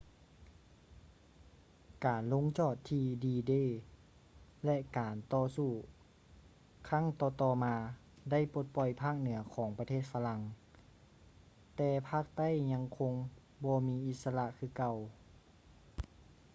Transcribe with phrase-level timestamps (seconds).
[2.05, 3.69] ການລົງຈອດທີ່ດີ-ເດ d-day
[4.65, 5.71] ແລະ ການຕໍ່ສູ້
[6.89, 7.75] ຄັ້ງຕໍ່ໆມາ
[8.31, 10.41] ໄດ້ປົດປ່ອຍພາກເໜືອຂອງປະເທດຝຣັ່ງ
[11.75, 13.13] ແຕ່ພາກໃຕ້ຍັງຄົງ
[13.63, 14.95] ບໍ່ມີອິດສະຫຼະຄືເກົ່າ